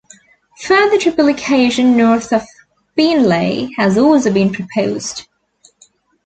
Further 0.63 0.97
triplication 0.97 1.95
north 1.95 2.33
of 2.33 2.41
Beenleigh 2.97 3.69
has 3.77 3.99
also 3.99 4.33
been 4.33 4.51
proposed. 4.51 5.27